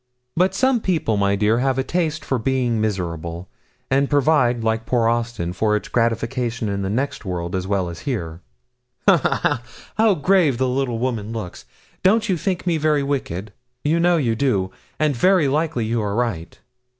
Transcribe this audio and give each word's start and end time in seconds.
But 0.35 0.55
some 0.55 0.79
people, 0.81 1.15
my 1.15 1.35
dear, 1.35 1.59
have 1.59 1.77
a 1.77 1.83
taste 1.83 2.25
for 2.25 2.39
being 2.39 2.81
miserable, 2.81 3.47
and 3.91 4.09
provide, 4.09 4.63
like 4.63 4.87
poor 4.87 5.07
Austin, 5.07 5.53
for 5.53 5.75
its 5.75 5.89
gratification 5.89 6.69
in 6.69 6.81
the 6.81 6.89
next 6.89 7.23
world 7.23 7.55
as 7.55 7.67
well 7.67 7.87
as 7.87 7.99
here. 7.99 8.41
Ha, 9.07 9.15
ha, 9.17 9.39
ha! 9.43 9.63
how 9.99 10.15
grave 10.15 10.57
the 10.57 10.67
little 10.67 10.97
woman 10.97 11.31
looks! 11.31 11.65
Don't 12.01 12.29
you 12.29 12.35
think 12.35 12.65
me 12.65 12.77
very 12.77 13.03
wicked? 13.03 13.53
You 13.83 13.99
know 13.99 14.17
you 14.17 14.35
do; 14.35 14.71
and 14.97 15.15
very 15.15 15.47
likely 15.47 15.85
you 15.85 16.01
are 16.01 16.15
right. 16.15 16.57